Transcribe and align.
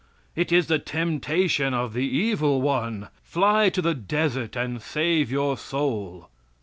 It 0.35 0.51
is 0.51 0.65
the 0.65 0.79
temptation 0.79 1.75
of 1.75 1.93
the 1.93 2.05
evil 2.09 2.59
one. 2.59 3.09
Fly 3.21 3.69
to 3.69 3.83
the 3.83 3.93
desert 3.93 4.55
and 4.55 4.81
save 4.81 5.29
your 5.31 5.55
soul." 5.59 6.27